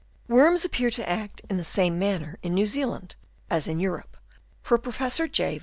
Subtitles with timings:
[0.27, 3.13] Worms appear to act in the same manner in New Zealand
[3.51, 4.17] as in Europe;
[4.63, 5.59] for Professor J.